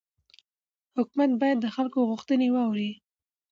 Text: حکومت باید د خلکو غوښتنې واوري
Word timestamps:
حکومت 0.97 1.31
باید 1.41 1.57
د 1.61 1.67
خلکو 1.75 1.99
غوښتنې 2.09 2.47
واوري 2.51 2.91